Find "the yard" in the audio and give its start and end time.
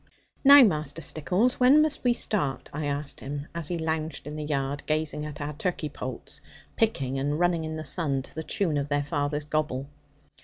4.35-4.81